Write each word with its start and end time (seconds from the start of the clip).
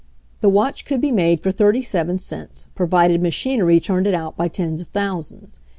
The 0.39 0.49
watch 0.49 0.83
could 0.85 0.99
be 0.99 1.11
made 1.11 1.41
for 1.41 1.51
thirty 1.51 1.83
seven 1.83 2.17
cents, 2.17 2.65
provided 2.73 3.21
machinery 3.21 3.79
turned 3.79 4.07
it 4.07 4.15
out 4.15 4.35
by 4.35 4.47
tens 4.47 4.81
of 4.81 4.87
thousands. 4.87 5.59